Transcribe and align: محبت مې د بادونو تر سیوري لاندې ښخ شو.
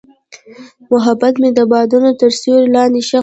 محبت 0.91 1.33
مې 1.41 1.49
د 1.57 1.59
بادونو 1.71 2.09
تر 2.19 2.31
سیوري 2.39 2.67
لاندې 2.75 3.01
ښخ 3.09 3.09
شو. 3.09 3.19